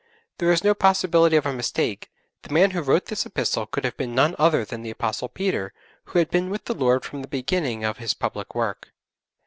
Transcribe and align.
There 0.39 0.51
is 0.51 0.63
no 0.63 0.73
possibility 0.73 1.35
of 1.35 1.45
a 1.45 1.53
mistake; 1.53 2.09
the 2.41 2.51
man 2.51 2.71
who 2.71 2.81
wrote 2.81 3.05
this 3.05 3.27
Epistle 3.27 3.67
could 3.67 3.83
have 3.83 3.97
been 3.97 4.15
none 4.15 4.35
other 4.39 4.65
than 4.65 4.81
the 4.81 4.89
Apostle 4.89 5.29
Peter 5.29 5.73
who 6.05 6.17
had 6.17 6.31
been 6.31 6.49
with 6.49 6.65
the 6.65 6.73
Lord 6.73 7.05
from 7.05 7.21
the 7.21 7.27
beginning 7.27 7.83
of 7.83 7.97
His 7.97 8.15
public 8.15 8.55
work. 8.55 8.93